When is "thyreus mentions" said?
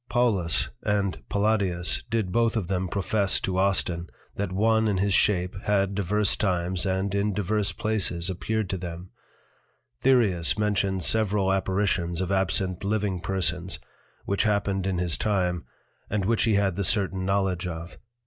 10.01-11.05